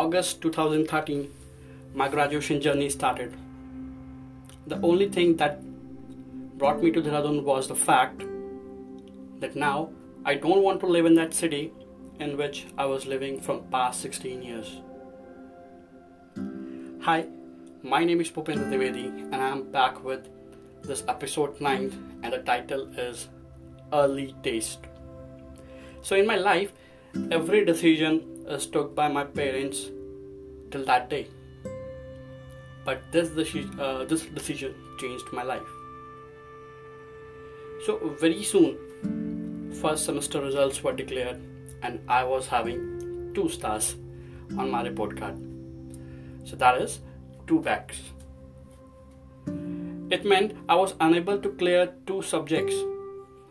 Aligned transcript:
August 0.00 0.40
2013, 0.40 1.30
my 1.94 2.08
graduation 2.08 2.58
journey 2.58 2.88
started. 2.88 3.34
The 4.66 4.80
only 4.80 5.10
thing 5.10 5.36
that 5.36 5.60
brought 6.56 6.82
me 6.82 6.90
to 6.92 7.02
Dehradun 7.02 7.42
was 7.42 7.68
the 7.68 7.74
fact 7.74 8.22
that 9.40 9.56
now 9.56 9.90
I 10.24 10.36
don't 10.36 10.62
want 10.62 10.80
to 10.80 10.86
live 10.86 11.04
in 11.04 11.16
that 11.16 11.34
city 11.34 11.74
in 12.18 12.38
which 12.38 12.64
I 12.78 12.86
was 12.86 13.04
living 13.04 13.42
from 13.42 13.60
past 13.64 14.00
16 14.00 14.42
years. 14.42 14.80
Hi, 17.02 17.26
my 17.82 18.02
name 18.02 18.22
is 18.22 18.30
Pupendra 18.30 18.72
Devedi 18.72 19.06
and 19.06 19.34
I 19.34 19.50
am 19.50 19.70
back 19.70 20.02
with 20.02 20.26
this 20.82 21.04
episode 21.08 21.60
9 21.60 22.20
and 22.22 22.32
the 22.32 22.38
title 22.38 22.88
is 22.96 23.28
Early 23.92 24.34
Taste. 24.42 24.80
So 26.00 26.16
in 26.16 26.26
my 26.26 26.36
life, 26.36 26.72
every 27.30 27.64
decision 27.66 28.44
is 28.48 28.66
took 28.66 28.94
by 28.94 29.08
my 29.08 29.24
parents 29.24 29.86
till 30.70 30.84
that 30.84 31.10
day. 31.10 31.28
But 32.84 33.02
this, 33.12 33.30
uh, 33.78 34.04
this 34.04 34.24
decision 34.24 34.74
changed 34.98 35.32
my 35.32 35.42
life. 35.42 35.68
So 37.86 38.14
very 38.20 38.42
soon, 38.42 39.72
first 39.80 40.04
semester 40.04 40.40
results 40.40 40.82
were 40.82 40.92
declared 40.92 41.40
and 41.82 42.00
I 42.08 42.24
was 42.24 42.46
having 42.46 43.32
two 43.34 43.48
stars 43.48 43.96
on 44.58 44.70
my 44.70 44.82
report 44.82 45.16
card. 45.16 45.38
So 46.44 46.56
that 46.56 46.80
is 46.80 47.00
two 47.46 47.60
backs. 47.60 48.00
It 50.10 50.24
meant 50.24 50.56
I 50.68 50.74
was 50.74 50.94
unable 51.00 51.38
to 51.38 51.50
clear 51.50 51.92
two 52.06 52.22
subjects. 52.22 52.74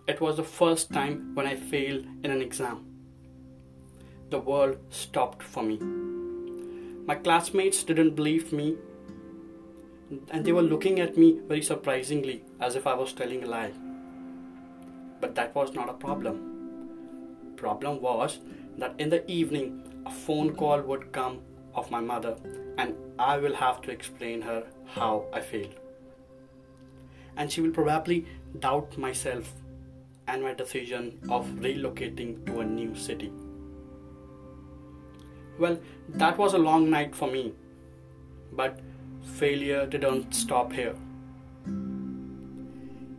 It 0.07 0.19
was 0.19 0.35
the 0.35 0.43
first 0.43 0.91
time 0.91 1.33
when 1.33 1.47
I 1.47 1.55
failed 1.55 2.05
in 2.23 2.31
an 2.31 2.41
exam. 2.41 2.85
The 4.29 4.39
world 4.39 4.77
stopped 4.89 5.41
for 5.41 5.63
me. 5.63 5.79
My 7.05 7.15
classmates 7.15 7.83
didn't 7.83 8.15
believe 8.15 8.53
me 8.53 8.77
and 10.31 10.45
they 10.45 10.51
were 10.51 10.61
looking 10.61 10.99
at 10.99 11.17
me 11.17 11.39
very 11.47 11.61
surprisingly 11.61 12.43
as 12.59 12.75
if 12.75 12.87
I 12.87 12.93
was 12.93 13.13
telling 13.13 13.43
a 13.43 13.47
lie. 13.47 13.71
But 15.19 15.35
that 15.35 15.53
was 15.53 15.73
not 15.73 15.89
a 15.89 15.93
problem 15.93 16.49
problem 17.59 18.01
was 18.01 18.39
that 18.77 18.95
in 18.97 19.09
the 19.09 19.29
evening 19.29 19.69
a 20.05 20.11
phone 20.11 20.55
call 20.55 20.81
would 20.81 21.11
come 21.11 21.41
of 21.75 21.91
my 21.91 21.99
mother 21.99 22.35
and 22.77 22.95
I 23.19 23.37
will 23.37 23.55
have 23.55 23.81
to 23.81 23.91
explain 23.91 24.41
her 24.41 24.63
how 24.85 25.25
I 25.33 25.41
failed. 25.41 25.75
And 27.35 27.51
she 27.51 27.61
will 27.61 27.71
probably 27.71 28.25
doubt 28.59 28.97
myself 28.97 29.51
and 30.27 30.41
my 30.41 30.53
decision 30.53 31.19
of 31.29 31.45
relocating 31.67 32.45
to 32.45 32.59
a 32.61 32.65
new 32.65 32.95
city. 32.95 33.31
Well, 35.59 35.77
that 36.07 36.37
was 36.37 36.53
a 36.53 36.57
long 36.57 36.89
night 36.89 37.13
for 37.13 37.29
me, 37.29 37.53
but 38.53 38.79
failure 39.21 39.85
didn't 39.85 40.33
stop 40.33 40.71
here. 40.71 40.95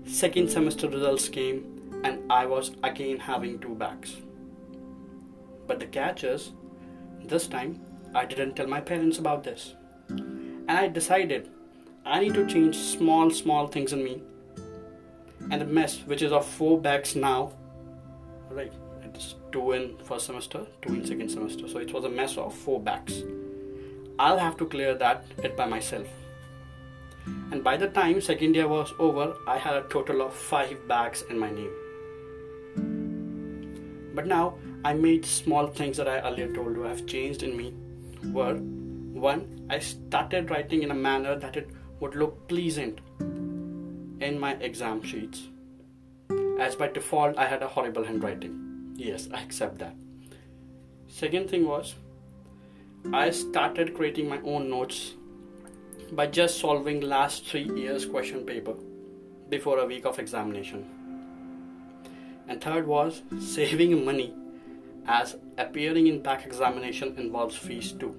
Second 0.06 0.50
semester 0.50 0.88
results 0.88 1.28
came 1.28 2.00
and 2.02 2.18
I 2.32 2.46
was 2.46 2.72
again 2.82 3.18
having 3.18 3.58
two 3.58 3.74
backs. 3.74 4.16
But 5.66 5.80
the 5.80 5.86
catch 5.86 6.24
is, 6.24 6.52
this 7.24 7.46
time 7.46 7.78
I 8.14 8.24
didn't 8.24 8.56
tell 8.56 8.66
my 8.66 8.80
parents 8.80 9.18
about 9.18 9.44
this. 9.44 9.74
And 10.08 10.70
I 10.70 10.88
decided 10.88 11.50
I 12.06 12.20
need 12.20 12.34
to 12.34 12.46
change 12.46 12.74
small, 12.76 13.30
small 13.30 13.66
things 13.66 13.92
in 13.92 14.02
me. 14.02 14.22
And 15.50 15.60
the 15.60 15.66
mess, 15.66 15.98
which 16.06 16.22
is 16.22 16.32
of 16.32 16.46
four 16.46 16.80
backs 16.80 17.14
now, 17.14 17.52
right? 18.48 18.72
It's 19.14 19.34
two 19.52 19.72
in 19.72 19.96
first 20.04 20.26
semester, 20.26 20.66
two 20.82 20.94
in 20.94 21.04
second 21.04 21.30
semester. 21.30 21.68
So 21.68 21.78
it 21.78 21.92
was 21.92 22.04
a 22.04 22.08
mess 22.08 22.36
of 22.36 22.54
four 22.54 22.80
backs. 22.80 23.22
I'll 24.18 24.38
have 24.38 24.56
to 24.58 24.66
clear 24.66 24.94
that 24.94 25.24
it 25.42 25.56
by 25.56 25.66
myself. 25.66 26.06
And 27.52 27.64
by 27.64 27.76
the 27.76 27.88
time 27.88 28.20
second 28.20 28.54
year 28.54 28.68
was 28.68 28.92
over, 28.98 29.36
I 29.46 29.58
had 29.58 29.74
a 29.74 29.82
total 29.88 30.22
of 30.22 30.34
five 30.34 30.86
backs 30.88 31.22
in 31.22 31.38
my 31.38 31.50
name. 31.50 31.72
But 34.14 34.26
now 34.26 34.54
I 34.84 34.94
made 34.94 35.24
small 35.26 35.66
things 35.66 35.96
that 35.96 36.08
I 36.08 36.20
earlier 36.20 36.52
told 36.52 36.76
you 36.76 36.82
have 36.82 37.06
changed 37.06 37.42
in 37.42 37.56
me 37.56 37.74
were 38.32 38.54
one, 38.54 39.66
I 39.68 39.78
started 39.78 40.50
writing 40.50 40.82
in 40.82 40.90
a 40.90 40.94
manner 40.94 41.38
that 41.38 41.56
it 41.56 41.70
would 42.00 42.14
look 42.14 42.48
pleasant 42.48 43.00
in 43.18 44.38
my 44.38 44.52
exam 44.54 45.02
sheets. 45.02 45.48
As 46.58 46.74
by 46.74 46.88
default, 46.88 47.38
I 47.38 47.46
had 47.46 47.62
a 47.62 47.68
horrible 47.68 48.04
handwriting. 48.04 48.69
Yes, 49.00 49.28
I 49.32 49.40
accept 49.40 49.78
that. 49.78 49.94
Second 51.08 51.48
thing 51.48 51.66
was, 51.66 51.94
I 53.14 53.30
started 53.30 53.94
creating 53.94 54.28
my 54.28 54.38
own 54.44 54.68
notes 54.68 55.14
by 56.12 56.26
just 56.26 56.58
solving 56.58 57.00
last 57.00 57.46
three 57.46 57.64
years 57.80 58.04
question 58.04 58.44
paper 58.44 58.74
before 59.48 59.78
a 59.78 59.86
week 59.86 60.04
of 60.04 60.18
examination. 60.18 60.84
And 62.46 62.60
third 62.60 62.86
was 62.86 63.22
saving 63.40 64.04
money 64.04 64.34
as 65.06 65.36
appearing 65.56 66.06
in 66.06 66.20
back 66.20 66.44
examination 66.44 67.14
involves 67.16 67.56
fees 67.56 67.92
too. 67.92 68.14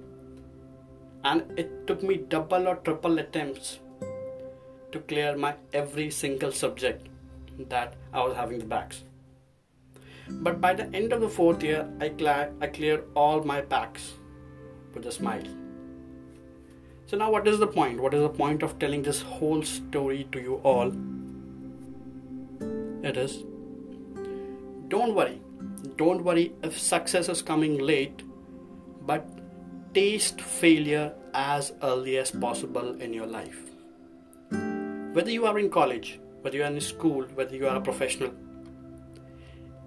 And 1.24 1.60
it 1.60 1.86
took 1.86 2.02
me 2.02 2.18
double 2.18 2.68
or 2.68 2.78
triple 2.78 3.20
attempts 3.20 3.78
to 4.92 5.00
clear 5.08 5.38
my 5.38 5.54
every 5.74 6.10
single 6.10 6.52
subject 6.52 7.08
that 7.70 7.94
I 8.12 8.24
was 8.24 8.36
having 8.36 8.58
the 8.58 8.66
backs. 8.66 9.04
But 10.30 10.62
by 10.62 10.74
the 10.74 10.94
end 10.96 11.14
of 11.14 11.22
the 11.22 11.30
fourth 11.30 11.64
year, 11.64 11.88
I, 12.00 12.12
cl- 12.18 12.54
I 12.62 12.68
cleared 12.68 13.04
all 13.16 13.44
my 13.44 13.62
backs 13.62 14.14
with 14.94 15.06
a 15.06 15.12
smile. 15.12 15.44
So, 17.06 17.18
now 17.18 17.32
what 17.32 17.48
is 17.48 17.60
the 17.60 17.68
point? 17.68 18.00
What 18.00 18.14
is 18.14 18.22
the 18.22 18.30
point 18.30 18.64
of 18.64 18.80
telling 18.80 19.04
this 19.04 19.22
whole 19.22 19.64
story 19.64 20.28
to 20.32 20.40
you 20.40 20.56
all? 20.64 20.94
It 23.04 23.18
is 23.18 23.44
don't 24.92 25.16
worry, 25.16 25.42
don't 25.96 26.22
worry 26.22 26.54
if 26.64 26.78
success 26.78 27.30
is 27.30 27.42
coming 27.42 27.78
late, 27.78 28.24
but 29.06 29.26
taste 29.94 30.42
failure 30.42 31.14
as 31.34 31.72
early 31.82 32.18
as 32.18 32.32
possible 32.32 33.00
in 33.00 33.14
your 33.14 33.26
life. 33.26 33.58
Whether 35.14 35.32
you 35.32 35.46
are 35.46 35.58
in 35.60 35.70
college, 35.70 36.20
whether 36.42 36.58
you 36.58 36.64
are 36.64 36.74
in 36.74 36.82
school, 36.82 37.24
whether 37.36 37.56
you 37.56 37.70
are 37.70 37.78
a 37.78 37.82
professional, 37.82 38.34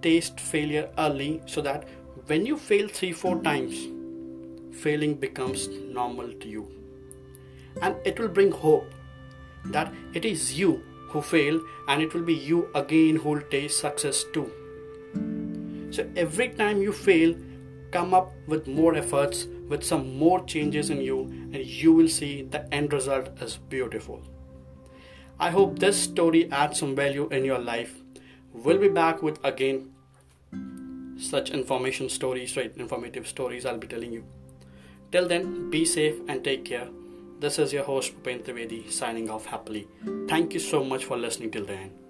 taste 0.07 0.39
failure 0.39 0.89
early 0.97 1.41
so 1.45 1.61
that 1.61 1.87
when 2.27 2.45
you 2.45 2.57
fail 2.57 2.87
three, 2.87 3.11
four 3.11 3.41
times, 3.43 3.87
failing 4.81 5.15
becomes 5.15 5.67
normal 5.67 6.31
to 6.33 6.47
you. 6.47 6.67
And 7.81 7.95
it 8.05 8.19
will 8.19 8.27
bring 8.27 8.51
hope 8.51 8.93
that 9.65 9.93
it 10.13 10.25
is 10.25 10.57
you 10.59 10.83
who 11.09 11.21
fail 11.21 11.59
and 11.87 12.01
it 12.01 12.13
will 12.13 12.23
be 12.23 12.33
you 12.33 12.69
again 12.75 13.15
who 13.15 13.29
will 13.29 13.41
taste 13.41 13.79
success 13.79 14.23
too. 14.33 14.51
So 15.91 16.07
every 16.15 16.49
time 16.49 16.81
you 16.81 16.91
fail, 16.91 17.35
come 17.91 18.13
up 18.13 18.31
with 18.47 18.67
more 18.67 18.95
efforts, 18.95 19.47
with 19.69 19.83
some 19.83 20.17
more 20.19 20.43
changes 20.45 20.89
in 20.89 21.01
you, 21.01 21.21
and 21.53 21.65
you 21.65 21.93
will 21.93 22.09
see 22.09 22.43
the 22.43 22.73
end 22.73 22.91
result 22.93 23.29
is 23.41 23.57
beautiful. 23.57 24.21
I 25.39 25.49
hope 25.49 25.79
this 25.79 25.97
story 25.97 26.51
adds 26.51 26.79
some 26.79 26.95
value 26.95 27.27
in 27.29 27.45
your 27.45 27.59
life. 27.59 27.95
We'll 28.53 28.77
be 28.77 28.89
back 28.89 29.23
with 29.23 29.39
again 29.43 29.94
such 31.29 31.51
information 31.51 32.09
stories, 32.09 32.55
right? 32.57 32.75
Informative 32.77 33.27
stories 33.27 33.65
I'll 33.65 33.77
be 33.77 33.87
telling 33.87 34.13
you. 34.13 34.23
Till 35.11 35.27
then, 35.27 35.69
be 35.69 35.85
safe 35.85 36.15
and 36.27 36.43
take 36.43 36.65
care. 36.65 36.87
This 37.39 37.59
is 37.59 37.73
your 37.73 37.83
host 37.83 38.13
Pupen 38.23 38.43
Trivedi 38.43 38.91
signing 38.91 39.29
off 39.29 39.45
happily. 39.45 39.87
Thank 40.27 40.53
you 40.53 40.59
so 40.59 40.83
much 40.83 41.05
for 41.05 41.17
listening 41.17 41.51
till 41.51 41.65
the 41.65 41.73
end. 41.73 42.04